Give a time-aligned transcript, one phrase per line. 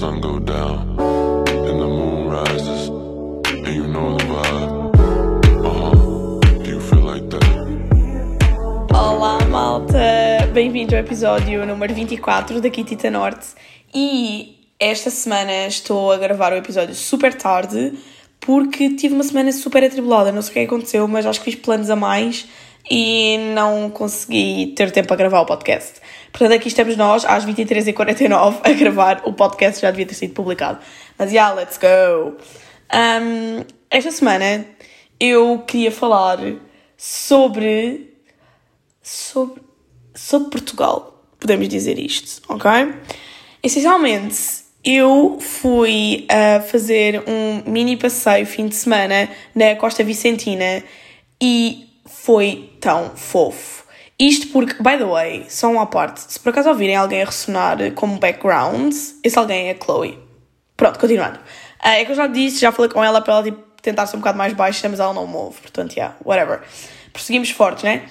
[0.00, 2.88] sun go down and the moon rises,
[3.44, 4.96] and you know the vibe.
[5.62, 5.90] Uh huh.
[6.64, 8.94] Do you feel like that?
[8.94, 10.48] Olá, malta!
[10.54, 13.48] Bem-vindo ao episódio número 24 da Kitita Norte.
[13.94, 17.92] E esta semana estou a gravar o episódio super tarde
[18.40, 20.32] porque tive uma semana super atribulada.
[20.32, 22.48] Não sei o que aconteceu, mas acho que fiz planos a mais
[22.90, 26.00] e não consegui ter tempo a gravar o podcast.
[26.32, 30.78] Portanto, aqui estamos nós às 23h49 a gravar o podcast, já devia ter sido publicado.
[31.18, 32.36] Mas yeah, let's go!
[32.92, 34.64] Um, esta semana
[35.18, 36.38] eu queria falar
[36.96, 38.14] sobre.
[39.02, 39.62] sobre.
[40.14, 41.24] sobre Portugal.
[41.38, 42.70] Podemos dizer isto, ok?
[43.62, 44.36] Essencialmente,
[44.84, 50.82] eu fui a fazer um mini passeio fim de semana na Costa Vicentina
[51.40, 53.84] e foi tão fofo.
[54.20, 57.78] Isto porque, by the way, só uma parte, se por acaso ouvirem alguém a ressonar
[57.92, 60.18] como background, esse alguém é a Chloe.
[60.76, 61.38] Pronto, continuando.
[61.38, 64.16] Uh, é que eu já disse, já falei com ela para ela tipo, tentar ser
[64.16, 66.60] um bocado mais baixa, mas ela não move, portanto, yeah, whatever.
[67.14, 68.02] Prosseguimos fortes, né?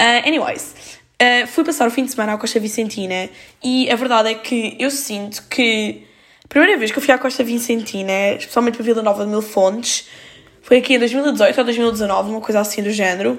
[0.00, 0.74] Uh, anyways,
[1.20, 3.28] uh, fui passar o fim de semana à Costa Vicentina
[3.62, 6.06] e a verdade é que eu sinto que
[6.42, 9.42] a primeira vez que eu fui à Costa Vicentina, especialmente para Vila Nova de Mil
[9.42, 10.08] Fontes,
[10.62, 13.38] foi aqui em 2018 ou 2019, uma coisa assim do género.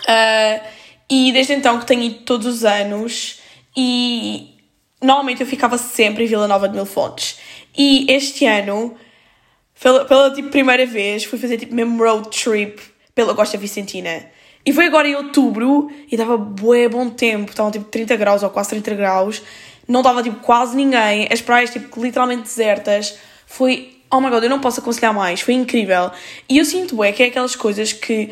[0.00, 0.81] Uh,
[1.12, 3.38] e desde então que tenho ido todos os anos
[3.76, 4.56] e
[4.98, 7.38] normalmente eu ficava sempre em Vila Nova de Mil Fontes.
[7.76, 8.96] E este ano,
[9.78, 12.80] pela, pela tipo, primeira vez, fui fazer tipo mesmo road trip
[13.14, 14.24] pela Costa Vicentina.
[14.64, 18.48] E foi agora em outubro e estava bué bom tempo, estavam tipo 30 graus ou
[18.48, 19.42] quase 30 graus,
[19.86, 23.18] não estava tipo quase ninguém, as praias tipo literalmente desertas.
[23.46, 26.10] Foi, oh my god, eu não posso aconselhar mais, foi incrível.
[26.48, 28.30] E eu sinto bué que é aquelas coisas que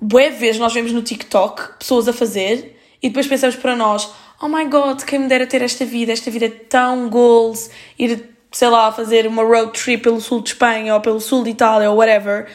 [0.00, 4.48] bué vezes nós vemos no TikTok pessoas a fazer e depois pensamos para nós, oh
[4.48, 8.68] my god, quem me dera ter esta vida, esta vida é tão goals, ir, sei
[8.68, 11.96] lá, fazer uma road trip pelo sul de Espanha ou pelo sul de Itália ou
[11.96, 12.48] whatever.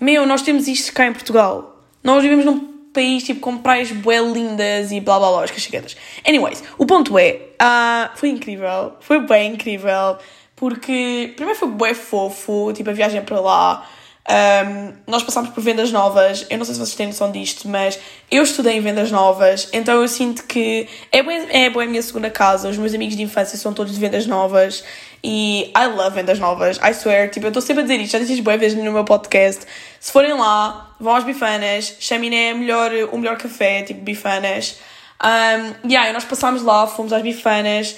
[0.00, 1.84] Meu, nós temos isto cá em Portugal.
[2.02, 5.96] Nós vivemos num país tipo com praias bué lindas e blá blá blá, as cachegadas.
[6.26, 10.16] Anyways, o ponto é, uh, foi incrível, foi bem incrível,
[10.56, 13.88] porque primeiro foi bué fofo, tipo a viagem para lá,
[14.30, 17.98] um, nós passámos por vendas novas, eu não sei se vocês têm noção disto, mas
[18.30, 22.02] eu estudei em vendas novas, então eu sinto que é bem, é bem a minha
[22.02, 24.84] segunda casa, os meus amigos de infância são todos de vendas novas
[25.22, 28.18] e I love vendas novas, I swear, tipo, eu estou sempre a dizer isto, já
[28.20, 29.66] disse boas vezes no meu podcast,
[29.98, 34.78] se forem lá, vão às bifanas, chamem é melhor, o melhor café, tipo bifanas,
[35.22, 37.96] um, e aí nós passámos lá, fomos às bifanas,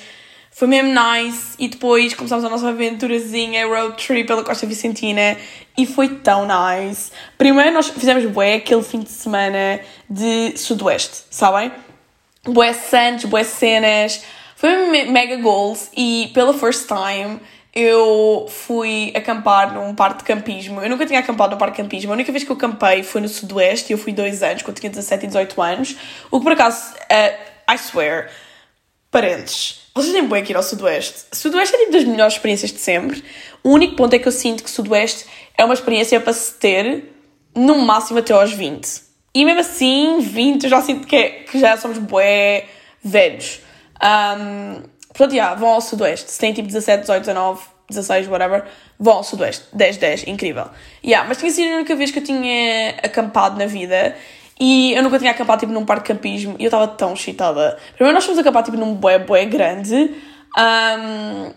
[0.55, 5.37] foi mesmo nice e depois começámos a nossa aventurazinha, road trip pela Costa Vicentina
[5.77, 7.11] e foi tão nice.
[7.39, 11.73] Primeiro nós fizemos bué aquele fim de semana de sudoeste, sabem?
[12.45, 14.23] Bué santos, bué cenas,
[14.55, 17.41] foi mega goals e pela first time
[17.75, 20.83] eu fui acampar num parque de campismo.
[20.83, 22.13] Eu nunca tinha acampado num parque de campismo.
[22.13, 24.79] A única vez que eu acampei foi no Sudoeste e eu fui dois anos, quando
[24.79, 25.97] tinha 17 e 18 anos.
[26.31, 28.29] O que por acaso, uh, I swear,
[29.11, 31.25] parentes vocês têm bem que ir ao Sudoeste.
[31.33, 33.23] Sudoeste é tipo das melhores experiências de sempre.
[33.63, 35.27] O único ponto é que eu sinto que Sudoeste
[35.57, 37.13] é uma experiência para se ter
[37.55, 38.89] no máximo até aos 20.
[39.35, 42.67] E mesmo assim, 20 eu já sinto que, é, que já somos bué
[43.05, 43.61] velhos.
[44.03, 46.31] Um, portanto, yeah, vão ao Sudoeste.
[46.31, 48.65] Se têm tipo 17, 18, 19, 16, whatever,
[48.99, 49.67] vão ao Sudoeste.
[49.75, 50.67] 10, 10, incrível.
[51.05, 54.17] Yeah, mas tinha sido a única vez que eu tinha acampado na vida
[54.65, 57.77] e eu nunca tinha acampado tipo, num parque de campismo e eu estava tão excitada.
[57.97, 60.15] Primeiro nós fomos acampar tipo, num bué, bué grande
[60.57, 61.53] um,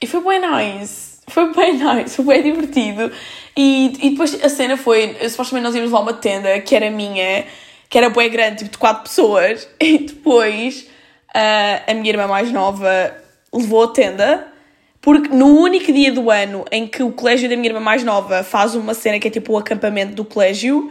[0.00, 1.18] e foi bem nice.
[1.28, 3.12] Foi bem nice, foi bem divertido.
[3.54, 7.44] E, e depois a cena foi, supostamente nós íamos lá uma tenda que era minha,
[7.86, 9.68] que era bué grande, tipo de quatro pessoas.
[9.78, 10.88] E depois
[11.36, 13.14] uh, a minha irmã mais nova
[13.52, 14.46] levou a tenda.
[15.02, 18.42] Porque no único dia do ano em que o colégio da minha irmã mais nova
[18.42, 20.90] faz uma cena que é tipo o acampamento do colégio,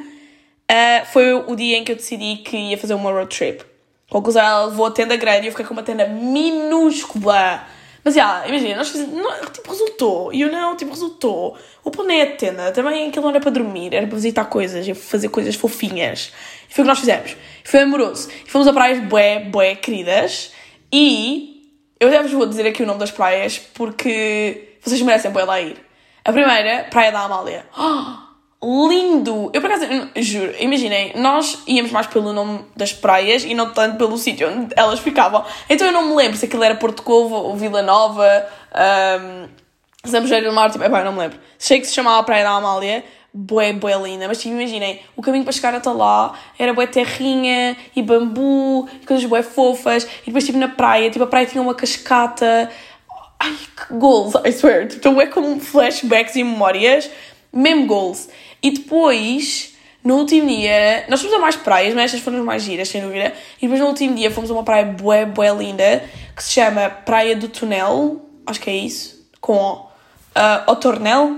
[0.70, 3.64] Uh, foi o dia em que eu decidi que ia fazer uma road trip.
[4.10, 7.66] Conclusão, ela levou a tenda grande e eu fiquei com uma tenda minúscula.
[8.04, 10.34] Mas, yeah, imagina, nós fizemos, não, tipo, resultou.
[10.34, 11.58] E eu não, tipo, resultou.
[11.84, 12.72] O plano é a tenda.
[12.72, 16.32] Também aquilo não era para dormir, era para visitar coisas e fazer coisas fofinhas.
[16.70, 17.36] E foi o que nós fizemos.
[17.66, 18.30] Foi amoroso.
[18.46, 20.54] E fomos a praias bué, bué queridas.
[20.92, 25.44] E eu já vos vou dizer aqui o nome das praias porque vocês merecem bué
[25.44, 25.76] lá ir.
[26.24, 27.66] A primeira, Praia da Amália.
[27.78, 28.24] Oh!
[28.64, 29.52] lindo!
[29.54, 33.98] Eu por acaso, juro, imaginem, nós íamos mais pelo nome das praias e não tanto
[33.98, 35.46] pelo sítio onde elas ficavam.
[35.70, 38.48] Então eu não me lembro se aquilo era Porto Covo ou Vila Nova,
[39.22, 39.48] um,
[40.08, 41.40] Zambujeiro do Mar, tipo, epá, eu não me lembro.
[41.58, 45.44] Sei que se chamava Praia da Amália, bué, bué linda, mas tipo, imaginem, o caminho
[45.44, 50.46] para chegar até lá era bué terrinha e bambu e coisas bué fofas, e depois
[50.46, 52.72] tipo na praia, tipo, a praia tinha uma cascata,
[53.40, 54.88] ai, que goals, I swear.
[54.88, 57.10] Tipo, é como flashbacks e memórias,
[57.54, 58.30] mesmo goals.
[58.62, 62.64] E depois, no último dia, nós fomos a mais praias, mas estas foram as mais
[62.64, 63.34] giras, sem dúvida.
[63.58, 66.04] E depois no último dia fomos a uma praia bué, bué linda,
[66.36, 69.74] que se chama Praia do Tunel, acho que é isso, com
[70.38, 71.38] uh, o Tornel,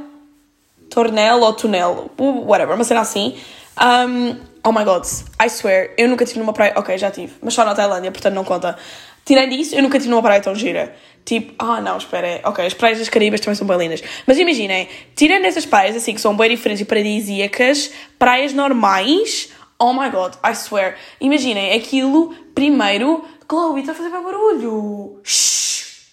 [0.89, 3.37] Tornel ou Tunel, whatever, uma cena assim.
[3.81, 5.05] Um, oh my god,
[5.41, 8.33] I swear, eu nunca tive numa praia, ok, já tive, mas só na Tailândia, portanto
[8.33, 8.77] não conta.
[9.25, 10.95] Tirando isso, eu nunca tive numa praia tão gira.
[11.25, 14.01] Tipo, ah não, espera, ok, as praias das Caribas também são bem lindas.
[14.25, 19.93] Mas imaginem, tirando essas praias assim que são bem diferentes e paradisíacas, praias normais, oh
[19.93, 20.95] my god, I swear.
[21.21, 25.19] Imaginem, aquilo, primeiro, Chloe, está a fazer bem barulho.
[25.23, 26.07] Shhh.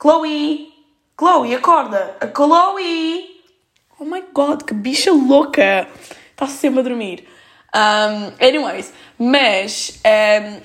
[0.00, 0.72] Chloe,
[1.18, 2.16] Chloe, acorda.
[2.20, 3.42] A Chloe.
[3.98, 5.86] Oh my god, que bicha louca.
[6.30, 7.26] Está sempre a dormir.
[7.74, 10.60] Um, anyways, mas um,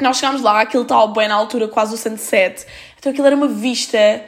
[0.00, 2.66] nós chegámos lá, aquilo estava bem na altura, quase o sunset.
[2.98, 4.24] Então aquilo era uma vista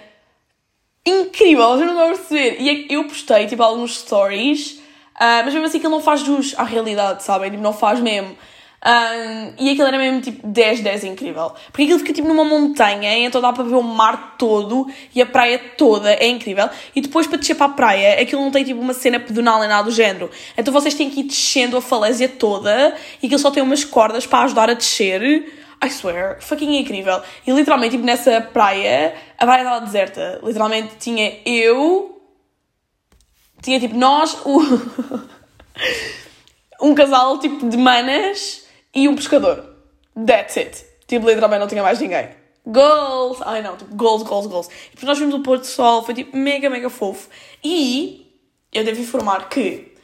[1.04, 2.56] incrível, eu não a perceber.
[2.60, 4.72] E eu postei, tipo, alguns stories,
[5.16, 7.50] uh, mas mesmo assim aquilo não faz jus à realidade, sabem?
[7.50, 8.36] Tipo, não faz mesmo.
[8.80, 11.52] Um, e aquilo era mesmo tipo 10, 10 incrível.
[11.66, 15.26] Porque aquilo fica tipo numa montanha, então dá para ver o mar todo e a
[15.26, 16.70] praia toda, é incrível.
[16.94, 19.68] E depois para descer para a praia, aquilo não tem tipo uma cena pedonal nem
[19.68, 20.30] nada do género.
[20.56, 24.26] Então vocês têm que ir descendo a falésia toda e aquilo só tem umas cordas
[24.26, 25.57] para ajudar a descer.
[25.82, 27.22] I swear, fucking incrível.
[27.46, 30.40] E literalmente, tipo, nessa praia, a praia estava deserta.
[30.42, 32.20] Literalmente tinha eu,
[33.62, 34.60] tinha tipo nós, o...
[36.82, 39.76] um casal tipo de manas e um pescador.
[40.26, 40.84] That's it.
[41.06, 42.28] Tipo, literalmente não tinha mais ninguém.
[42.66, 43.38] Goals!
[43.42, 44.66] Ai não, tipo, goals, goals, goals.
[44.66, 47.28] E depois nós vimos o pôr do sol, foi tipo mega, mega fofo.
[47.64, 48.26] E
[48.72, 49.94] eu devo informar que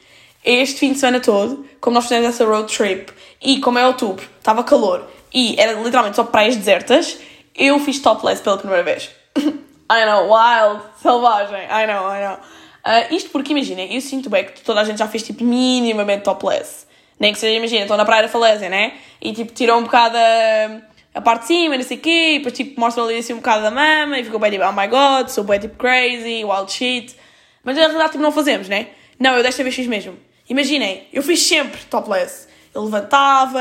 [0.45, 4.27] este fim de semana todo, como nós fizemos essa road trip, e como é outubro,
[4.39, 7.19] estava calor, e era literalmente só praias desertas,
[7.57, 9.11] eu fiz topless pela primeira vez.
[9.37, 12.39] I know, wild, selvagem, I know, I know.
[12.87, 16.23] Uh, isto porque, imaginem, eu sinto bem que toda a gente já fez tipo minimamente
[16.23, 16.87] topless.
[17.19, 18.95] Nem que seja, imagina, estão na Praia da Falésia, né?
[19.21, 22.39] E tipo, tiram um bocado a, a parte de cima, não sei o quê, e
[22.39, 24.87] depois tipo, mostram ali assim um bocado da mama, e ficou bem tipo, oh my
[24.87, 27.17] god, sou bem tipo crazy, wild shit.
[27.65, 28.89] Mas na realidade tipo, não fazemos, né?
[29.19, 30.17] Não, eu desta vez fiz mesmo.
[30.49, 32.47] Imaginem, eu fiz sempre topless.
[32.75, 33.61] Eu levantava,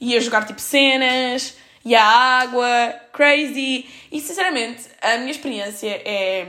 [0.00, 3.86] ia jogar tipo cenas, ia à água, crazy.
[4.10, 6.46] E sinceramente, a minha experiência é.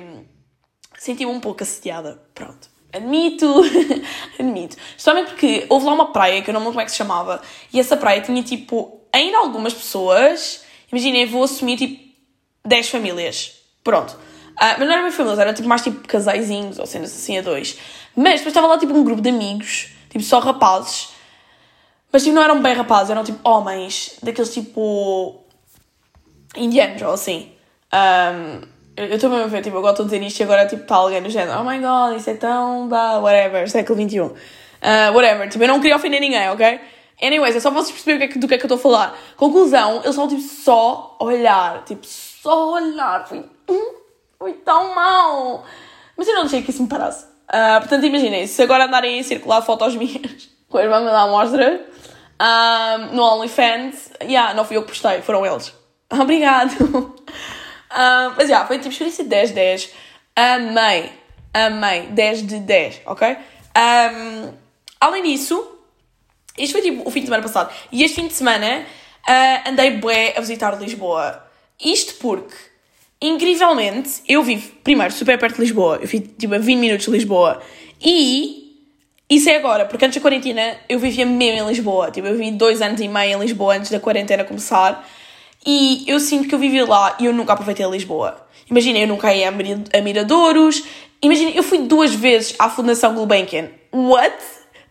[0.97, 2.21] senti-me um pouco assediada.
[2.33, 2.69] Pronto.
[2.91, 3.61] Admito,
[4.39, 4.77] admito.
[4.89, 7.41] Especialmente porque houve lá uma praia que eu não lembro como é que se chamava,
[7.71, 10.63] e essa praia tinha tipo, ainda algumas pessoas.
[10.91, 12.09] Imaginem, vou assumir tipo
[12.65, 13.53] 10 famílias.
[13.83, 14.13] Pronto.
[14.13, 17.41] Uh, mas não eram bem famílias, eram tipo mais tipo casaizinhos ou cenas assim a
[17.41, 17.77] dois.
[18.15, 21.09] Mas depois estava lá tipo um grupo de amigos, tipo só rapazes.
[22.11, 25.43] Mas tipo, não eram bem rapazes, eram tipo homens, daqueles tipo.
[26.55, 27.51] indianos ou assim.
[27.93, 28.61] Um,
[28.95, 30.95] eu estou mesmo a ver, tipo, eu gosto de dizer isto e agora tipo está
[30.95, 32.87] alguém no género, oh my god, isso é tão.
[32.87, 34.19] Bah, whatever, século XXI.
[34.19, 34.33] Uh,
[35.13, 36.79] whatever, tipo, eu não queria ofender ninguém, ok?
[37.21, 38.75] Anyways, é só para vocês perceberem do que, é que, do que é que eu
[38.75, 39.17] estou a falar.
[39.35, 43.27] Conclusão, eles estavam tipo só a olhar, tipo, só a olhar.
[43.27, 43.45] Foi,
[44.37, 45.65] foi tão mal.
[46.15, 47.25] Mas eu não deixei que isso me parasse.
[47.49, 51.21] Uh, portanto, imaginem, se agora andarem a circular fotos minhas com a irmã me dá
[51.23, 51.85] a mostra
[52.39, 55.73] um, no OnlyFans, yeah, não fui eu que postei, foram eles.
[56.09, 56.71] Obrigado.
[56.81, 57.15] um,
[58.37, 59.89] mas já, yeah, foi tipo experiência 10-10.
[60.35, 61.11] Amei,
[61.53, 63.37] amei, 10 de 10, ok?
[63.75, 64.53] Um,
[65.01, 65.79] além disso,
[66.57, 67.73] isto foi tipo o fim de semana passado.
[67.91, 68.85] E este fim de semana
[69.27, 71.45] uh, andei bué a visitar Lisboa.
[71.83, 72.55] Isto porque,
[73.21, 75.99] incrivelmente, eu vivo, primeiro, super perto de Lisboa.
[76.01, 77.61] Eu fico tipo a 20 minutos de Lisboa.
[78.01, 78.58] E
[79.29, 82.09] isso é agora, porque antes da quarentena eu vivia mesmo em Lisboa.
[82.09, 85.07] Tipo, eu vivi dois anos e meio em Lisboa antes da quarentena começar.
[85.65, 88.47] E eu sinto que eu vivi lá e eu nunca aproveitei Lisboa.
[88.69, 90.83] Imagina, eu nunca ia a Miradouros.
[91.21, 93.69] Imagina, eu fui duas vezes à Fundação Gulbenkian.
[93.93, 94.35] What?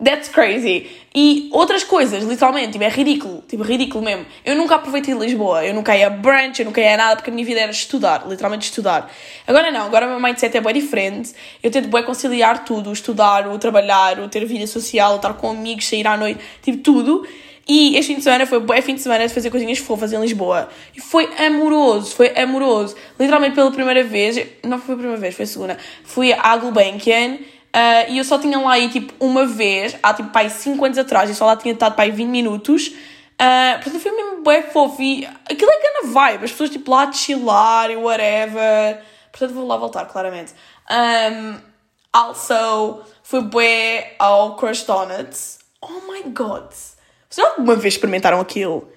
[0.03, 0.89] That's crazy.
[1.13, 3.43] E outras coisas, literalmente, tipo, é ridículo.
[3.49, 4.25] Tipo, ridículo mesmo.
[4.45, 5.65] Eu nunca aproveitei Lisboa.
[5.65, 7.73] Eu nunca ia a brunch, eu nunca ia a nada, porque a minha vida era
[7.73, 9.11] estudar, literalmente estudar.
[9.45, 11.35] Agora não, agora o meu mindset é bem diferente.
[11.61, 15.35] Eu tento bem conciliar tudo, o estudar, o trabalhar, o ter vida social, o estar
[15.35, 17.27] com amigos, sair à noite, tipo, tudo.
[17.67, 20.21] E este fim de semana foi bom fim de semana de fazer coisinhas fofas em
[20.21, 20.71] Lisboa.
[20.97, 22.95] E foi amoroso, foi amoroso.
[23.21, 25.79] Literalmente pela primeira vez, não foi a primeira vez, foi a segunda.
[26.03, 27.39] Fui à Gulbenkian
[27.75, 30.99] Uh, e eu só tinha lá aí tipo uma vez, há tipo pai 5 anos
[30.99, 32.89] atrás, e só lá tinha estado pai 20 minutos.
[32.89, 37.05] Uh, portanto foi mesmo bem fofo e aquilo é gana vibe, as pessoas tipo lá
[37.05, 39.03] a chilar e whatever.
[39.31, 40.53] Portanto vou lá voltar, claramente.
[40.91, 41.61] Um,
[42.13, 45.59] also, fui bué ao Crush Donuts.
[45.81, 46.73] Oh my god!
[47.29, 48.91] Vocês alguma vez experimentaram aquilo?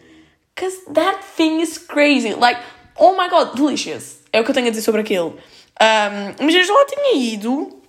[0.56, 2.34] Because that thing is crazy.
[2.34, 2.60] Like,
[2.96, 4.22] oh my god, delicious.
[4.32, 5.38] É o que eu tenho a dizer sobre aquilo.
[5.82, 7.81] Um, mas eu já lá tinha ido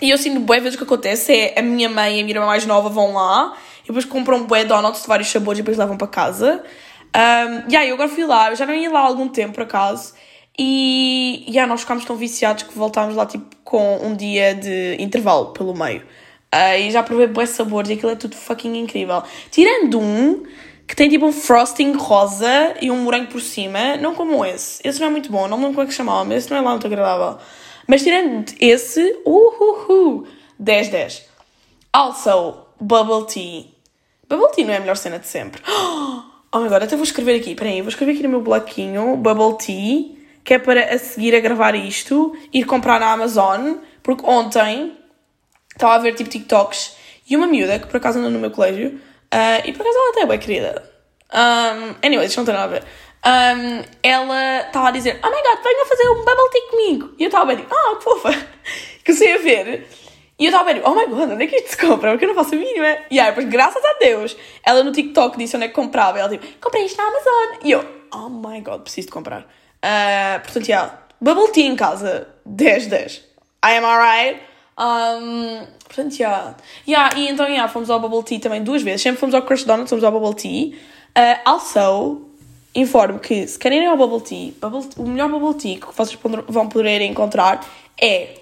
[0.00, 2.36] e eu sinto bué vezes o que acontece é a minha mãe e a minha
[2.36, 5.78] irmã mais nova vão lá e depois compram bué donuts de vários sabores e depois
[5.78, 6.62] levam para casa.
[7.14, 9.54] Um, e aí eu agora fui lá, eu já não ia lá há algum tempo
[9.54, 10.14] por acaso.
[10.58, 15.52] E yeah, nós ficámos tão viciados que voltámos lá tipo com um dia de intervalo
[15.52, 16.02] pelo meio.
[16.54, 19.22] Uh, e já provei bué sabores e aquilo é tudo fucking incrível.
[19.50, 20.44] Tirando um
[20.86, 24.80] que tem tipo um frosting rosa e um morango por cima, não como esse.
[24.86, 26.60] Esse não é muito bom, não lembro como é que chamava, mas esse não é
[26.60, 27.38] lá muito agradável.
[27.86, 30.26] Mas tirando esse, uhuhu,
[30.60, 31.22] 10-10.
[31.92, 33.66] Also, bubble tea.
[34.28, 35.62] Bubble tea não é a melhor cena de sempre.
[36.56, 40.16] Oh god, até vou escrever aqui, peraí, vou escrever aqui no meu bloquinho, bubble tea,
[40.44, 44.96] que é para a seguir a gravar isto, ir comprar na Amazon, porque ontem
[45.72, 46.96] estava a ver tipo TikToks
[47.28, 50.10] e uma miúda, que por acaso anda no meu colégio, uh, e por acaso ela
[50.10, 50.90] até é bem querida.
[51.32, 52.84] Um, anyway, isto não tem nada a ver.
[53.26, 57.14] Um, ela estava a dizer, oh my god, venha fazer um bubble tea comigo.
[57.18, 58.48] E eu estava bem tipo, ah, que fofa.
[59.04, 59.88] Comecei a ver.
[60.38, 62.10] E eu estava bem, oh my god, onde é que isto se compra?
[62.10, 62.98] Porque eu não faço a mínima.
[63.10, 66.18] E aí, depois, graças a Deus, ela no TikTok disse onde é que comprava.
[66.18, 67.58] E ela tipo, comprei isto na Amazon.
[67.64, 69.42] E eu, oh my god, preciso de comprar.
[69.42, 73.24] Uh, portanto, yeah, bubble tea em casa, 10, 10.
[73.64, 74.40] I am alright.
[74.76, 76.56] Um, portanto, yeah.
[76.86, 77.16] yeah.
[77.16, 79.02] E então, yeah, fomos ao bubble tea também duas vezes.
[79.02, 80.76] Sempre fomos ao Crush Donuts, fomos ao bubble tea.
[81.16, 82.33] Uh, also,
[82.74, 86.18] informo que se querem ir ao bubble tea, bubble, o melhor bubble tea que vocês
[86.48, 87.64] vão poder encontrar
[88.00, 88.40] é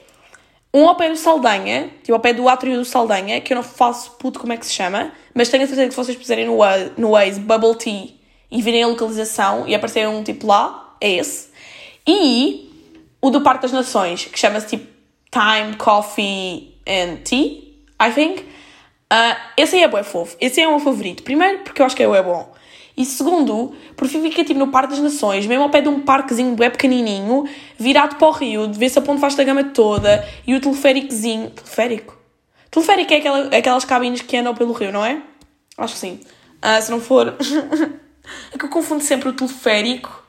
[0.74, 3.62] um ao pé do Saldanha, tipo ao pé do átrio do Saldanha, que eu não
[3.62, 6.46] faço puto como é que se chama, mas tenho a certeza que se vocês puserem
[6.46, 6.58] no,
[6.96, 8.08] no Waze Bubble Tea
[8.50, 11.50] e virem a localização e aparecer um tipo lá, é esse.
[12.06, 12.70] E
[13.20, 14.86] o do Parque das Nações, que chama-se tipo
[15.30, 17.62] Time, Coffee and Tea,
[18.00, 18.40] I think.
[19.12, 20.36] Uh, esse aí é bué fofo.
[20.40, 21.22] Esse aí é o meu favorito.
[21.22, 22.52] Primeiro, porque eu acho que é bom.
[22.96, 26.54] E segundo, porque fica tipo no Parque das Nações, mesmo ao pé de um parquezinho
[26.54, 27.44] bem pequenininho,
[27.78, 31.50] virado para o rio, ver-se a ponte da gama toda, e o teleféricozinho...
[31.50, 32.18] Teleférico?
[32.70, 35.22] Teleférico é aquela, aquelas cabines que andam pelo rio, não é?
[35.78, 36.20] Acho que sim.
[36.60, 37.34] Ah, se não for...
[38.52, 40.22] é que eu confundo sempre o teleférico.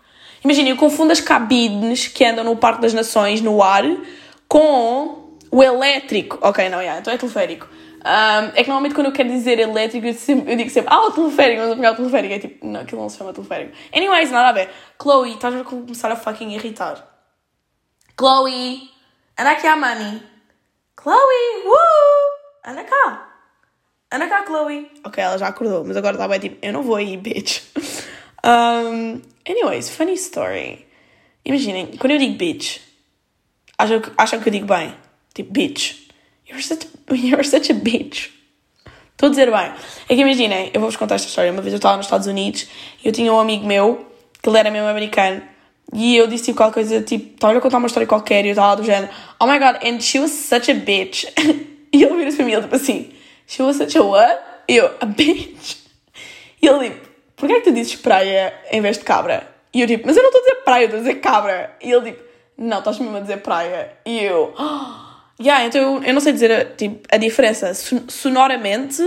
[0.43, 3.83] Imagina, eu confundo as cabines que andam no Parque das Nações, no ar,
[4.47, 6.37] com o elétrico.
[6.41, 7.67] Ok, não, yeah, então é teleférico.
[8.03, 11.05] Um, é que normalmente quando eu quero dizer elétrico, eu, sempre, eu digo sempre, ah,
[11.07, 13.71] o teleférico, mas afinal o teleférico é tipo, não, aquilo não se chama teleférico.
[13.95, 14.69] Anyways, nada a ver.
[15.01, 17.07] Chloe, estás a começar a fucking irritar.
[18.19, 18.89] Chloe,
[19.39, 20.21] anda aqui a money.
[21.01, 22.65] Chloe, woo!
[22.65, 23.29] Anda cá.
[24.11, 24.91] Anda cá, Chloe.
[25.05, 27.61] Ok, ela já acordou, mas agora está bem tipo, eu não vou aí, bitch.
[28.45, 30.85] Um, anyways, funny story.
[31.45, 32.81] Imaginem, quando eu digo bitch,
[33.77, 34.93] acham, acham que eu digo bem?
[35.33, 36.02] Tipo, bitch.
[36.53, 38.29] You're such, you're such a bitch.
[39.11, 39.71] Estou a dizer bem.
[40.07, 41.51] É que imaginem, eu vou-vos contar esta história.
[41.51, 42.67] Uma vez eu estava nos Estados Unidos
[43.03, 44.05] e eu tinha um amigo meu,
[44.41, 45.41] que ele era mesmo americano,
[45.91, 48.51] e eu disse tipo qualquer coisa, tipo, estava a contar uma história qualquer e eu
[48.51, 51.25] estava do género, oh my god, and she was such a bitch.
[51.91, 53.11] e ele vira-se para mim, ele tipo assim,
[53.47, 54.39] she was such a what?
[54.67, 55.77] E eu, a bitch.
[56.61, 59.47] E ele tipo, porquê é que tu dizes praia em vez de cabra?
[59.73, 61.77] E eu tipo, mas eu não estou a dizer praia, eu estou a dizer cabra.
[61.81, 62.23] E ele tipo,
[62.57, 63.93] não, estás mesmo a dizer praia.
[64.05, 65.02] E eu, oh,
[65.43, 67.73] Yeah, então eu, eu não sei dizer tipo, a diferença.
[68.07, 69.01] Sonoramente,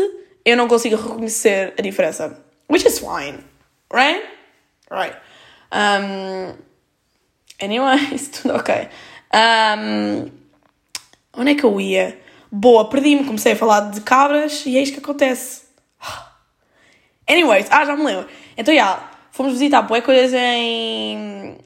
[0.45, 2.45] eu não consigo reconhecer a diferença.
[2.71, 3.38] Which is fine.
[3.90, 4.23] Right?
[4.90, 5.16] Right.
[5.73, 6.55] Um,
[7.61, 8.88] anyways, tudo ok.
[9.33, 10.31] Um,
[11.37, 12.21] onde é que eu ia?
[12.52, 15.62] Boa, perdi-me, comecei a falar de cabras e é isto que acontece.
[17.28, 18.28] Anyways, ah, já me lembro.
[18.57, 21.57] Então, já, yeah, fomos visitar boas coisas em,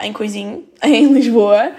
[0.00, 1.72] em Coisinho, em Lisboa.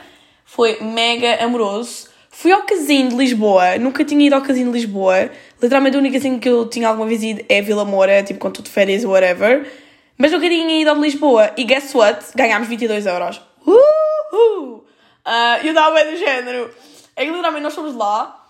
[0.43, 2.10] Foi mega amoroso.
[2.33, 5.29] Fui ao casino de Lisboa, nunca tinha ido ao casino de Lisboa.
[5.61, 8.63] Literalmente o único casino que eu tinha alguma vez ido é Vila Moura, tipo quando
[8.63, 9.69] de férias ou whatever.
[10.17, 11.51] Mas nunca tinha ido ao de Lisboa.
[11.57, 12.25] E guess what?
[12.33, 13.41] Ganhámos 22 euros.
[13.67, 14.85] Uhul!
[15.25, 16.73] Uh, eu estava bem do género.
[17.15, 18.47] É que literalmente nós fomos lá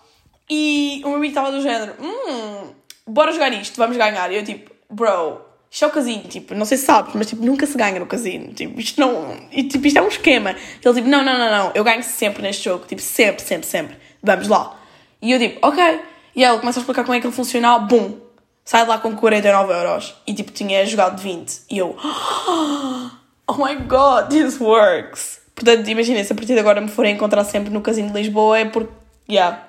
[0.48, 2.72] e o meu amigo estava do género: hum,
[3.06, 4.30] bora jogar isto, vamos ganhar.
[4.30, 5.40] E eu tipo, bro,
[5.72, 8.04] isto é o casino, tipo, não sei se sabes, mas tipo, nunca se ganha no
[8.04, 8.52] casino.
[8.52, 9.34] Tipo, isto não.
[9.50, 10.50] E, tipo, isto é um esquema.
[10.50, 13.96] Ele tipo, não, não, não, não, eu ganho sempre neste jogo, tipo, sempre, sempre, sempre.
[14.22, 14.78] Vamos lá.
[15.22, 16.00] E eu tipo, ok.
[16.36, 18.18] E ela começa a explicar como é que ele funciona, bum,
[18.62, 20.14] sai de lá com 49 euros.
[20.26, 21.62] E tipo, tinha jogado 20.
[21.70, 21.96] E eu,
[23.48, 25.40] oh my god, this works.
[25.54, 28.58] Portanto, imagina, se a partir de agora me forem encontrar sempre no casino de Lisboa
[28.58, 28.92] é porque,
[29.26, 29.66] yeah,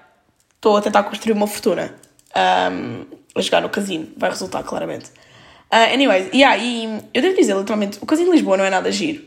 [0.54, 1.96] estou a tentar construir uma fortuna.
[2.36, 3.06] Um,
[3.36, 4.10] a jogar no casino.
[4.18, 5.10] Vai resultar, claramente.
[5.74, 8.92] Uh, anyways, yeah, e eu devo dizer, literalmente, o casino de Lisboa não é nada
[8.92, 9.24] giro.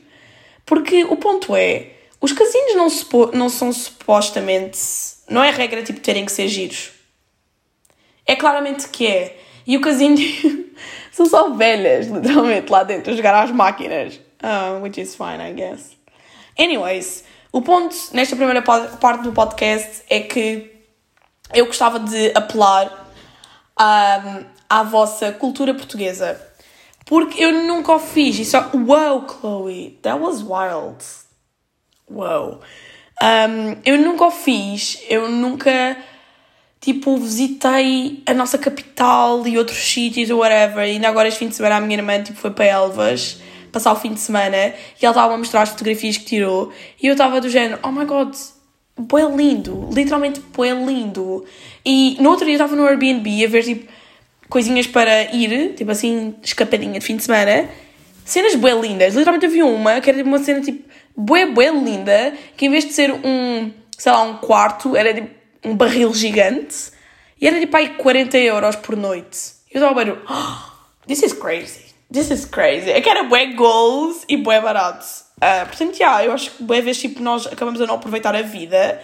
[0.64, 1.88] Porque o ponto é,
[2.20, 4.78] os casinos não, supo, não são supostamente.
[5.28, 6.92] Não é regra tipo terem que ser giros.
[8.24, 9.40] É claramente que é.
[9.66, 10.16] E o casino
[11.10, 14.20] são só velhas, literalmente, lá dentro, a jogar às máquinas.
[14.40, 15.96] Uh, which is fine, I guess.
[16.56, 20.70] Anyways, o ponto nesta primeira parte do podcast é que
[21.52, 23.10] eu gostava de apelar
[23.76, 26.40] ahm, à vossa cultura portuguesa.
[27.04, 28.38] Porque eu nunca o fiz.
[28.38, 28.70] E só.
[28.74, 31.04] Wow, Chloe, that was wild.
[32.10, 32.60] Wow.
[33.22, 34.98] Um, eu nunca o fiz.
[35.08, 35.96] Eu nunca,
[36.80, 40.86] tipo, visitei a nossa capital e outros sítios ou whatever.
[40.86, 43.40] E ainda agora este fim de semana a minha irmã, tipo, foi para Elvas
[43.76, 47.06] passar o fim de semana e ela estava a mostrar as fotografias que tirou e
[47.08, 48.34] eu estava do género, oh my god,
[48.98, 51.44] bué lindo, literalmente bué lindo.
[51.84, 53.92] E no outro dia eu estava no Airbnb a ver, tipo,
[54.48, 57.68] coisinhas para ir, tipo assim, escapadinha de fim de semana,
[58.24, 59.14] cenas bué lindas.
[59.14, 62.84] Literalmente vi uma que era tipo, uma cena tipo bué bué linda, que em vez
[62.84, 65.30] de ser um, sei lá, um quarto, era tipo
[65.64, 66.92] um barril gigante
[67.40, 69.56] e era tipo aí 40 euros por noite.
[69.70, 72.90] Eu estava a oh, this is crazy, this is crazy.
[72.90, 75.04] É que era bué goals e bué barato.
[75.40, 78.42] Ah, portanto, yeah, eu acho que bué vezes tipo, nós acabamos a não aproveitar a
[78.42, 79.00] vida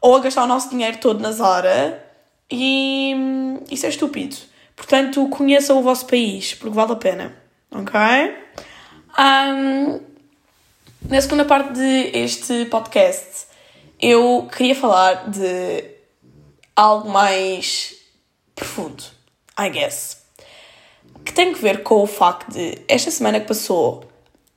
[0.00, 2.04] ou a gastar o nosso dinheiro todo na Zara
[2.50, 4.36] e hum, isso é estúpido.
[4.78, 7.36] Portanto, conheçam o vosso país, porque vale a pena.
[7.70, 8.00] Ok?
[9.18, 10.00] Um,
[11.10, 13.46] na segunda parte deste podcast,
[14.00, 15.84] eu queria falar de
[16.76, 17.96] algo mais
[18.54, 19.02] profundo,
[19.58, 20.22] I guess.
[21.24, 24.08] Que tem que ver com o facto de, esta semana que passou,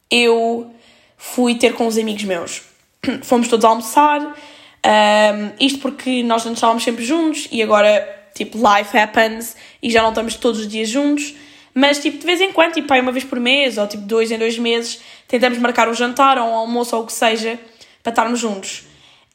[0.10, 0.72] eu
[1.18, 2.62] fui ter com uns amigos meus.
[3.24, 8.98] Fomos todos almoçar, um, isto porque nós não estávamos sempre juntos e agora, tipo, life
[8.98, 11.34] happens e já não estamos todos os dias juntos.
[11.74, 14.38] Mas, tipo, de vez em quando, tipo, uma vez por mês ou, tipo, dois em
[14.38, 17.60] dois meses, tentamos marcar um jantar ou um almoço ou o que seja
[18.04, 18.84] para estarmos juntos.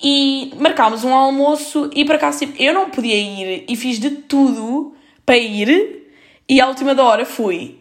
[0.02, 4.10] E marcámos um almoço e, por acaso, tipo, eu não podia ir e fiz de
[4.10, 6.06] tudo para ir
[6.48, 7.78] e à última da hora fui.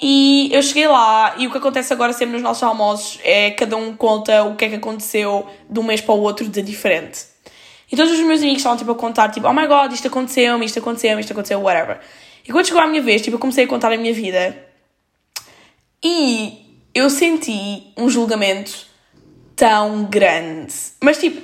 [0.00, 3.76] E eu cheguei lá e o que acontece agora sempre nos nossos almoços é cada
[3.76, 7.26] um conta o que é que aconteceu de um mês para o outro de diferente.
[7.90, 10.64] E todos os meus amigos estavam tipo a contar, tipo, oh my god, isto aconteceu-me,
[10.64, 11.98] isto aconteceu-me, isto aconteceu, whatever.
[12.46, 14.56] E quando chegou a minha vez, tipo, eu comecei a contar a minha vida
[16.02, 18.86] e eu senti um julgamento
[19.54, 20.74] tão grande.
[21.02, 21.42] Mas tipo,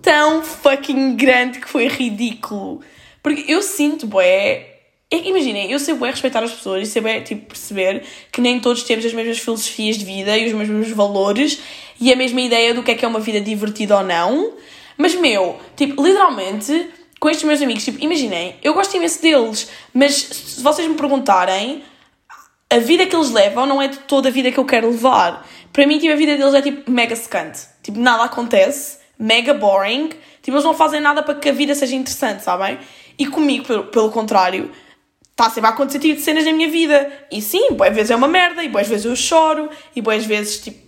[0.00, 2.80] tão fucking grande que foi ridículo.
[3.22, 4.74] Porque eu sinto, bué.
[5.10, 8.60] é Imaginem, eu sei bué respeitar as pessoas e sei bué, tipo, perceber que nem
[8.60, 11.60] todos temos as mesmas filosofias de vida e os mesmos valores
[12.00, 14.52] e a mesma ideia do que é que é uma vida divertida ou não.
[14.96, 20.14] Mas, meu, tipo, literalmente, com estes meus amigos, tipo, imaginem, eu gosto imenso deles, mas
[20.14, 21.82] se vocês me perguntarem,
[22.70, 25.46] a vida que eles levam não é de toda a vida que eu quero levar.
[25.72, 27.60] Para mim, tipo, a vida deles é tipo mega secante.
[27.82, 30.08] Tipo, nada acontece, mega boring.
[30.42, 32.78] Tipo, eles não fazem nada para que a vida seja interessante, sabem?
[33.18, 34.70] E comigo, pelo, pelo contrário,
[35.30, 37.26] está sempre a acontecer tipo de cenas na minha vida.
[37.30, 40.60] E sim, boas vezes é uma merda, e boas vezes eu choro, e boas vezes,
[40.60, 40.78] tipo,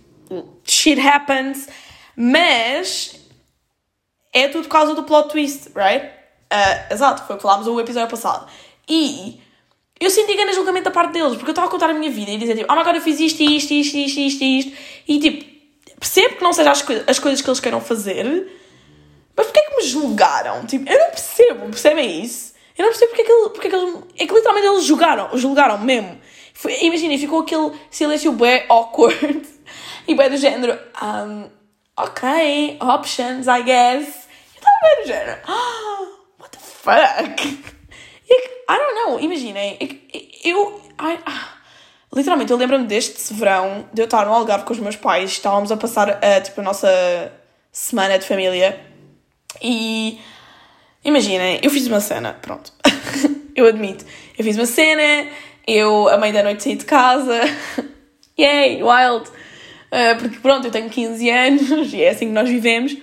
[0.63, 1.67] shit happens.
[2.15, 3.18] Mas
[4.33, 6.05] é tudo por causa do plot twist, right?
[6.51, 8.49] Uh, exato, foi o que falámos no episódio passado.
[8.87, 9.39] E
[9.99, 12.09] eu senti ganas de julgamento da parte deles, porque eu estava a contar a minha
[12.09, 14.77] vida e dizer tipo, oh my god, eu fiz isto, isto, isto, isto, isto, isto.
[15.07, 15.45] E tipo,
[15.99, 18.49] percebo que não sejam as, as coisas que eles queiram fazer,
[19.35, 20.65] mas porquê é que me julgaram?
[20.65, 22.53] Tipo, eu não percebo, percebem isso?
[22.77, 23.95] Eu não percebo porque é que, porque é que eles.
[24.17, 26.19] É que literalmente eles julgaram, julgaram mesmo.
[26.81, 29.41] Imaginem, ficou aquele silêncio bem awkward
[30.07, 31.49] e bem do género, um,
[32.03, 34.27] ok, options, I guess.
[34.55, 36.07] Eu estava bem do género, ah,
[36.39, 37.73] what the fuck?
[38.29, 40.81] É I don't know, imaginem, é eu.
[41.01, 41.53] I, ah,
[42.15, 45.71] literalmente, eu lembro-me deste verão de eu estar no Algarve com os meus pais, estávamos
[45.71, 47.33] a passar a, tipo, a nossa
[47.71, 48.79] semana de família
[49.61, 50.19] e.
[51.03, 52.73] Imaginem, eu fiz uma cena, pronto.
[53.55, 54.05] eu admito.
[54.37, 55.29] Eu fiz uma cena,
[55.65, 57.39] eu, à meia da noite, saí de casa.
[58.37, 59.31] Yay, wild!
[59.91, 62.95] Uh, porque, pronto, eu tenho 15 anos e é assim que nós vivemos.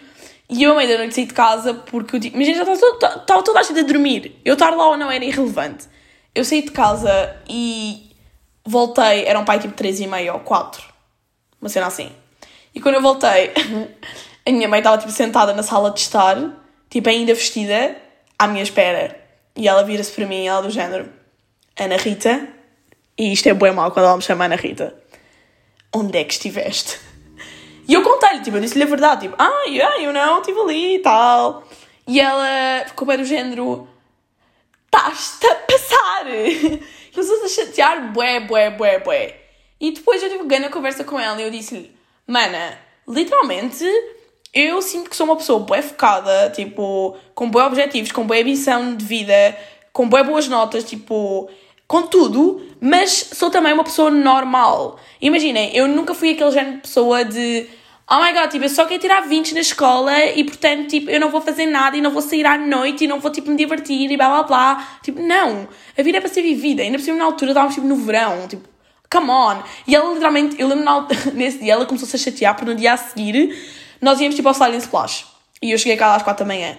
[0.48, 3.42] E eu, à da noite, saí de casa porque eu digo, imagina, já estava toda,
[3.42, 4.40] toda a gente a dormir.
[4.44, 5.86] Eu estar lá ou não era irrelevante.
[6.34, 8.10] Eu saí de casa e
[8.64, 10.84] voltei, era um pai tipo 3 e meia ou 4.
[11.60, 12.12] Uma cena assim.
[12.74, 13.52] E quando eu voltei,
[14.46, 16.36] a minha mãe estava tipo sentada na sala de estar,
[16.88, 17.96] tipo ainda vestida,
[18.38, 19.18] à minha espera.
[19.56, 21.08] E ela vira-se para mim, ela do género,
[21.78, 22.46] Ana Rita,
[23.18, 24.94] e isto é bem mal quando ela me chama Ana Rita,
[25.94, 26.98] onde é que estiveste?
[27.88, 30.96] E eu contei-lhe, tipo, eu disse-lhe a verdade, tipo, ah, yeah, eu não, estive ali
[30.96, 31.62] e tal.
[32.06, 33.88] E ela ficou bem do género,
[34.84, 36.26] estás-te a passar!
[37.14, 39.36] Começou-se a chatear, bué, bué, bué, bué.
[39.80, 41.94] E depois eu tive ganho a conversa com ela e eu disse-lhe,
[42.26, 43.84] mana, literalmente,
[44.52, 48.96] eu sinto que sou uma pessoa bué focada, tipo, com bué objetivos, com bué ambição
[48.96, 49.56] de vida,
[49.92, 51.48] com bué boas notas, tipo,
[51.86, 54.98] com tudo, mas sou também uma pessoa normal.
[55.20, 57.68] Imaginem, eu nunca fui aquele género de pessoa de
[58.08, 61.18] Oh my god, tipo, eu só quero tirar 20 na escola e portanto, tipo, eu
[61.18, 63.56] não vou fazer nada e não vou sair à noite e não vou, tipo, me
[63.56, 64.98] divertir e blá blá blá.
[65.02, 65.66] Tipo, não.
[65.98, 66.82] A vida é para ser vivida.
[66.82, 68.46] Ainda por cima, na altura, estávamos, tipo, no verão.
[68.46, 68.68] Tipo,
[69.10, 69.60] come on.
[69.88, 70.84] E ela, literalmente, eu lembro
[71.34, 73.58] nesse dia, ela começou-se a chatear porque no dia a seguir
[74.00, 75.26] nós íamos, tipo, ao Sliding Splash.
[75.60, 76.78] E eu cheguei cá às 4 da manhã.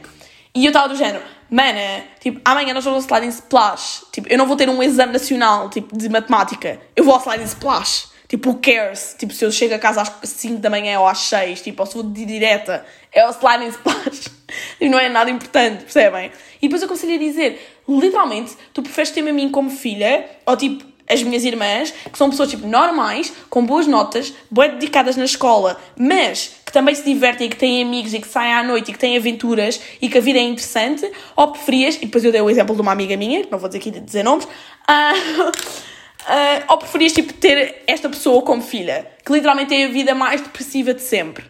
[0.56, 4.06] E eu estava do género, mana, tipo, amanhã nós vamos ao Sliding Splash.
[4.12, 6.80] Tipo, eu não vou ter um exame nacional, tipo, de matemática.
[6.96, 8.18] Eu vou ao Sliding Splash.
[8.28, 9.16] Tipo, who cares?
[9.18, 11.86] Tipo, se eu chego a casa às 5 da manhã ou às 6, tipo, ou
[11.86, 14.30] se vou de direta, é o sliding splash.
[14.82, 16.32] e não é nada importante, percebem?
[16.62, 20.58] E depois eu comecei a dizer, literalmente, tu preferes ter-me a mim como filha, ou
[20.58, 25.26] tipo, as minhas irmãs, que são pessoas, tipo, normais, com boas notas, bem dedicadas na
[25.26, 28.90] escola, mas que também se divertem e que têm amigos e que saem à noite
[28.90, 32.32] e que têm aventuras e que a vida é interessante, ou preferias, e depois eu
[32.32, 35.88] dei o exemplo de uma amiga minha, não vou dizer aqui dizer nomes, uh,
[36.28, 40.42] Uh, ou preferias tipo, ter esta pessoa como filha, que literalmente tem a vida mais
[40.42, 41.46] depressiva de sempre?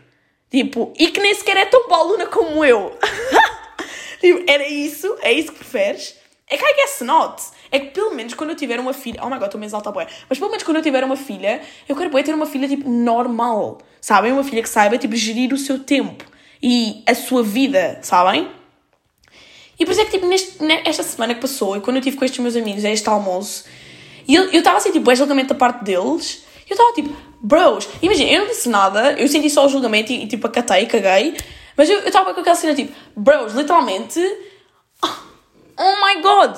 [0.52, 2.96] Tipo, e que nem sequer é tão boa aluna como eu.
[4.22, 5.18] tipo, era isso?
[5.22, 6.16] É isso que preferes?
[6.48, 7.42] É que I guess not.
[7.72, 9.20] É que pelo menos quando eu tiver uma filha.
[9.24, 10.08] Oh my god, estou me exalta bué.
[10.30, 12.90] Mas pelo menos quando eu tiver uma filha, eu quero bué ter uma filha tipo
[12.90, 13.80] normal.
[14.00, 14.32] Sabem?
[14.32, 16.24] Uma filha que saiba tipo gerir o seu tempo
[16.62, 18.50] e a sua vida, sabem?
[19.80, 22.18] E por isso é que tipo, neste, nesta semana que passou, e quando eu estive
[22.18, 23.66] com estes meus amigos a este almoço,
[24.28, 26.44] e eu estava assim, tipo, é julgamento da parte deles.
[26.70, 30.24] Eu estava tipo, bros, imagina, eu não disse nada, eu senti só o julgamento e,
[30.24, 31.38] e tipo, acatei, caguei.
[31.78, 34.20] Mas eu estava com aquela cena tipo, bros, literalmente,
[35.02, 36.58] oh my god,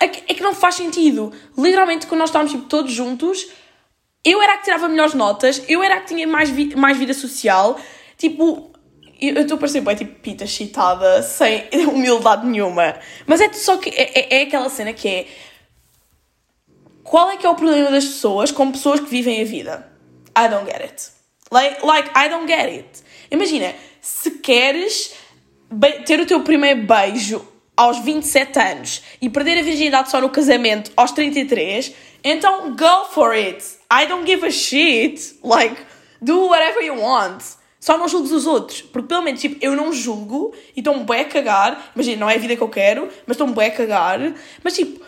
[0.00, 1.32] é que, é que não faz sentido.
[1.56, 3.48] Literalmente, quando nós estávamos tipo, todos juntos,
[4.24, 6.96] eu era a que tirava melhores notas, eu era a que tinha mais, vi mais
[6.96, 7.78] vida social.
[8.16, 8.72] Tipo,
[9.20, 12.96] eu estou a parecer bem tipo pita chitada, sem humildade nenhuma.
[13.26, 15.26] Mas é só que é, é, é aquela cena que é
[17.02, 19.90] qual é que é o problema das pessoas com pessoas que vivem a vida?
[20.36, 21.10] I don't get it.
[21.50, 23.02] Like, like I don't get it.
[23.30, 25.14] Imagina, se queres
[26.04, 27.46] ter o teu primeiro beijo
[27.78, 33.30] aos 27 anos e perder a virgindade só no casamento aos 33, então go for
[33.30, 33.64] it.
[33.90, 35.38] I don't give a shit.
[35.44, 35.80] Like,
[36.20, 37.40] do whatever you want.
[37.78, 38.82] Só não julgues os outros.
[38.82, 41.92] Porque pelo menos, tipo, eu não julgo e estou-me bem a cagar.
[41.94, 44.18] Imagina, não é a vida que eu quero, mas estou-me bem a cagar.
[44.64, 45.00] Mas tipo,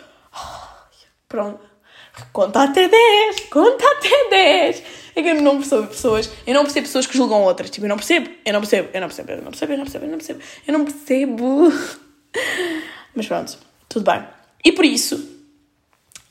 [1.27, 1.71] pronto
[2.31, 4.83] conta até 10, conta até 10.
[5.15, 7.69] É que eu não percebo pessoas, eu não percebo pessoas que julgam outras.
[7.69, 9.83] Tipo, eu não percebo, eu não percebo, eu não percebo, eu não percebo, eu não
[9.83, 11.73] percebo, eu não percebo, eu não percebo.
[13.15, 13.57] Mas pronto,
[13.89, 14.23] tudo bem.
[14.63, 15.29] E por isso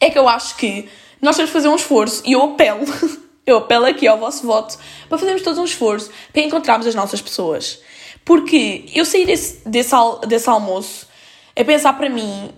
[0.01, 0.89] é que eu acho que
[1.21, 2.85] nós temos que fazer um esforço e eu apelo,
[3.47, 7.21] eu apelo aqui ao vosso voto para fazermos todos um esforço para encontrarmos as nossas
[7.21, 7.81] pessoas.
[8.25, 9.95] Porque eu saí desse, desse,
[10.27, 11.07] desse almoço
[11.57, 12.51] a pensar para mim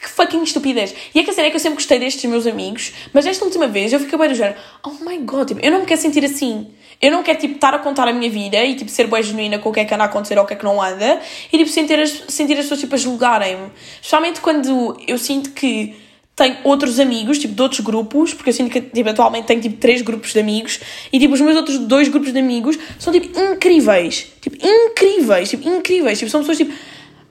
[0.00, 0.94] que fucking estupidez.
[1.14, 3.44] E é que a cena é que eu sempre gostei destes meus amigos, mas esta
[3.44, 6.00] última vez eu fiquei bem do género, oh my god, tipo, eu não me quero
[6.00, 6.68] sentir assim.
[7.00, 9.58] Eu não quero, tipo, estar a contar a minha vida e, tipo, ser bem genuína
[9.58, 11.18] com o que é que anda a acontecer ou o que é que não anda
[11.50, 13.70] e, tipo, sentir as, sentir as pessoas, tipo, a julgarem-me.
[13.94, 15.96] Especialmente quando eu sinto que
[16.36, 19.78] tenho outros amigos, tipo, de outros grupos, porque eu sinto que, tipo, atualmente tenho, tipo,
[19.78, 20.78] três grupos de amigos
[21.10, 24.26] e, tipo, os meus outros dois grupos de amigos são, tipo, incríveis.
[24.38, 25.48] Tipo, incríveis.
[25.48, 26.18] Tipo, incríveis.
[26.18, 26.72] Tipo, são pessoas, tipo,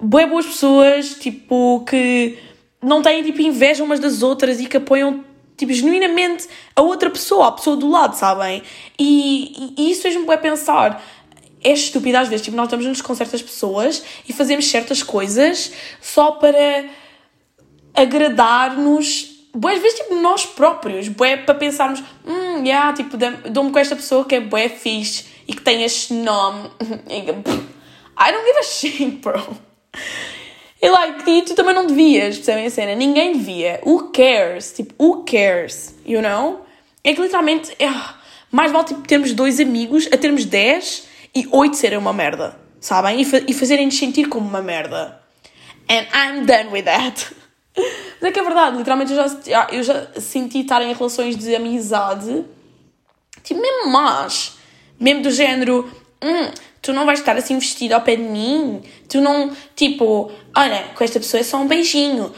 [0.01, 2.39] boas pessoas, tipo, que
[2.81, 5.23] não têm tipo inveja umas das outras e que apoiam
[5.57, 8.63] tipo genuinamente a outra pessoa, a pessoa do lado, sabem?
[8.97, 11.03] E, e, isso fez-me pensar.
[11.61, 16.31] É estúpido às vezes, tipo, nós estamos com certas pessoas e fazemos certas coisas só
[16.31, 16.85] para
[17.93, 23.17] agradar-nos boas vezes, tipo, nós próprios, bué, para pensarmos, hum, yeah, tipo,
[23.49, 26.69] dou-me com esta pessoa que é bué fixe e que tem este nome.
[28.21, 29.57] I don't give a shit, bro.
[30.81, 32.95] E like, e tu também não devias, percebem a cena?
[32.95, 33.81] Ninguém devia.
[33.85, 34.71] Who cares?
[34.71, 35.95] Tipo, who cares?
[36.05, 36.65] You know?
[37.03, 37.89] É que literalmente, é,
[38.51, 42.57] mais vale tipo, termos dois amigos a termos dez e oito serem uma merda.
[42.79, 43.19] Sabem?
[43.21, 45.21] E, fa e fazerem-nos sentir como uma merda.
[45.89, 47.27] And I'm done with that.
[48.21, 51.55] Mas é que é verdade, literalmente eu já, eu já senti estar em relações de
[51.55, 52.45] amizade,
[53.43, 54.57] tipo, mesmo más.
[54.99, 55.89] Mesmo do género,
[56.21, 60.83] hum, tu não vais estar assim vestido ao pé de mim, tu não, tipo, olha,
[60.95, 62.33] com esta pessoa é só um beijinho,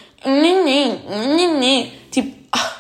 [2.12, 2.76] tipo, ah,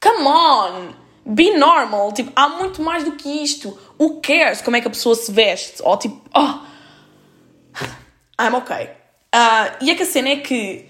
[0.00, 4.80] come on, be normal, tipo, há muito mais do que isto, who cares como é
[4.80, 6.66] que a pessoa se veste, ou tipo, oh,
[8.40, 8.90] I'm okay.
[9.34, 10.88] Uh, e é que a cena é que,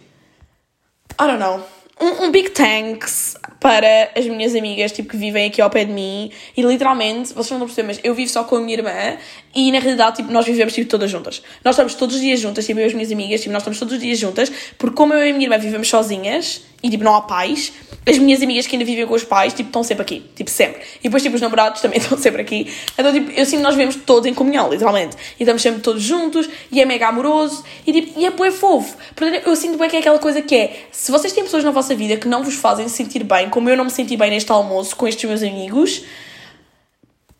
[1.19, 1.65] I don't know,
[2.01, 3.37] um, um big thanks
[3.67, 6.31] para as minhas amigas, tipo, que vivem aqui ao pé de mim.
[6.57, 9.17] E literalmente, vocês não perceber, mas eu vivo só com a minha irmã
[9.57, 11.43] e na realidade, tipo, nós vivemos, tipo, todas juntas.
[11.65, 13.79] Nós estamos todos os dias juntas, tipo, eu e as minhas amigas, tipo, nós estamos
[13.79, 17.03] todos os dias juntas, porque como eu e a minha irmã vivemos sozinhas e, tipo,
[17.03, 17.73] não há pais,
[18.07, 20.83] as minhas amigas que ainda vivem com os pais, tipo, estão sempre aqui, tipo, sempre.
[21.01, 22.71] E depois, tipo, os namorados também estão sempre aqui.
[22.97, 25.17] Então, tipo, eu sinto nós vivemos todos em comunhão, literalmente.
[25.41, 28.95] E estamos sempre todos juntos, e é mega amoroso, e, tipo, e é bué fofo.
[29.15, 31.71] Portanto, eu sinto bem que é aquela coisa que é, se vocês têm pessoas na
[31.71, 34.53] vossa vida que não vos fazem sentir bem, como eu não me senti bem neste
[34.53, 36.03] almoço com estes meus amigos,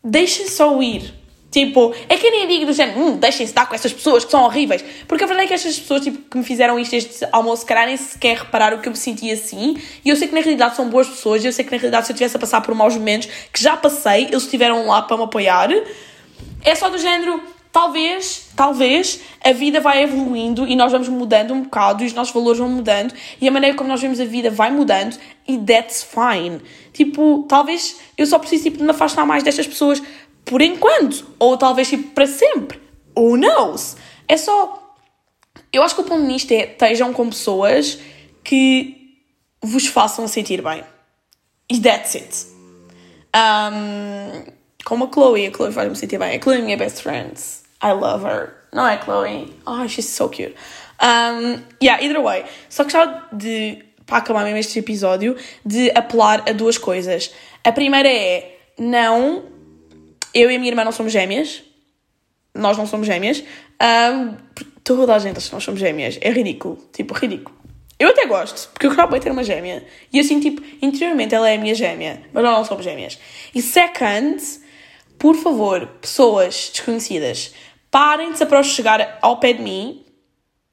[0.03, 1.13] deixem só ir.
[1.51, 4.41] Tipo, é que nem digo do género, hum, deixem-se dar com essas pessoas que são
[4.41, 4.83] horríveis.
[5.07, 7.85] Porque a verdade é que estas pessoas tipo, que me fizeram isto, este almoço, calhar
[7.85, 9.77] nem sequer repararam que eu me sentia assim.
[10.03, 11.45] E eu sei que na realidade são boas pessoas.
[11.45, 13.77] Eu sei que na realidade se eu estivesse a passar por maus momentos, que já
[13.77, 15.69] passei, eles estiveram lá para me apoiar.
[16.63, 17.39] É só do género,
[17.71, 22.33] talvez, talvez a vida vai evoluindo e nós vamos mudando um bocado e os nossos
[22.33, 26.03] valores vão mudando e a maneira como nós vemos a vida vai mudando e that's
[26.03, 26.61] fine.
[26.93, 30.01] Tipo, talvez eu só preciso tipo, me afastar mais destas pessoas
[30.43, 32.81] por enquanto, ou talvez tipo para sempre.
[33.15, 33.97] Who knows?
[34.27, 34.95] É só.
[35.71, 37.99] Eu acho que o ponto nisto é estejam com pessoas
[38.43, 39.17] que
[39.61, 40.83] vos façam sentir bem.
[41.69, 42.47] E that's it.
[43.35, 44.56] Um,
[44.87, 46.37] como a Chloe, a Chloe faz-me sentir bem.
[46.37, 47.33] A Chloe é minha best friend.
[47.83, 48.53] I love her.
[48.71, 49.53] Não é, Chloe?
[49.65, 50.55] Oh, she's so cute.
[51.03, 52.45] Um, yeah, either way.
[52.69, 57.33] Só que já de, para acabar mesmo este episódio, de apelar a duas coisas.
[57.65, 59.43] A primeira é, não
[60.33, 61.63] eu e a minha irmã não somos gêmeas.
[62.55, 63.43] Nós não somos gêmeas.
[63.83, 64.37] Um,
[64.85, 66.17] toda a gente acha que nós somos gêmeas.
[66.21, 66.77] É ridículo.
[66.93, 67.57] Tipo, ridículo.
[67.99, 69.83] Eu até gosto, porque eu quero bem ter uma gêmea.
[70.13, 72.21] E assim, tipo, interiormente ela é a minha gêmea.
[72.31, 73.19] Mas nós não somos gêmeas.
[73.53, 74.41] E second,
[75.17, 77.53] por favor, pessoas desconhecidas,
[77.89, 80.03] parem de se aproximar ao pé de mim.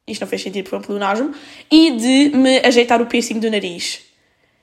[0.07, 1.35] Isto não fez sentido foi um pleonasmo.
[1.71, 4.03] E de me ajeitar o piercing do nariz.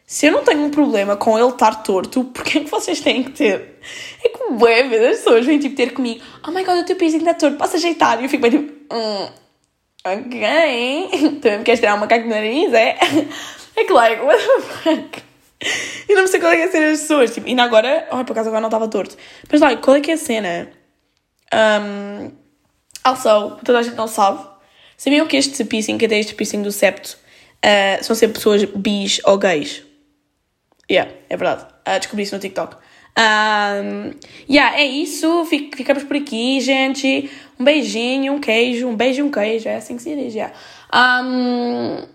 [0.06, 3.24] Se eu não tenho um problema com ele estar torto, porquê é que vocês têm
[3.24, 3.80] que ter?
[4.24, 7.20] É que bué, as pessoas vêm tipo ter comigo, oh my god, o teu piercing
[7.20, 8.20] está torto, posso ajeitar?
[8.20, 9.30] E eu fico bem tipo, hum,
[10.06, 12.98] ok, também me queres tirar uma caca no nariz, é?
[13.74, 15.31] É que like, what the fuck?
[16.10, 18.26] E não sei qual é que é a cena das pessoas, tipo, ainda agora, oh,
[18.26, 19.16] por acaso agora não estava torto,
[19.50, 20.70] mas like, qual é que é a cena?
[21.54, 22.32] Um,
[23.04, 24.46] also, toda a gente não sabe,
[24.98, 27.18] sabiam que este piercing, que até este piercing do septo,
[27.64, 29.84] uh, são sempre pessoas bis ou gays?
[30.90, 31.66] Yeah, é verdade.
[31.88, 32.76] Uh, descobri isso no TikTok.
[33.18, 34.12] Um,
[34.50, 35.46] yeah, é isso.
[35.46, 37.30] Fic ficamos por aqui, gente.
[37.60, 38.88] Um beijinho, um queijo.
[38.88, 39.70] Um beijo e um queijo.
[39.70, 40.54] É assim que se diz, yeah.
[40.94, 42.06] Um,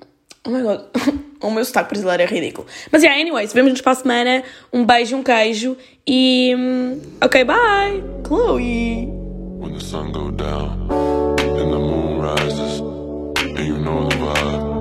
[0.46, 0.84] Oh my god,
[1.42, 2.68] o meu sotaque brasileiro é ridículo.
[2.92, 4.44] Mas yeah, anyways, vemos-nos para a semana.
[4.72, 6.54] Um beijo, um queijo e.
[6.56, 8.04] Hum, ok, bye!
[8.24, 9.08] Chloe!
[9.58, 10.88] When the sun go down
[11.40, 12.80] and the moon rises,
[13.40, 14.75] and you know the vibe.